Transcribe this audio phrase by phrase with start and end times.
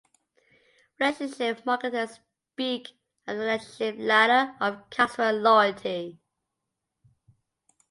[0.99, 2.19] Relationship marketers
[2.53, 2.87] speak
[3.27, 6.19] of the "relationship ladder of customer loyalty".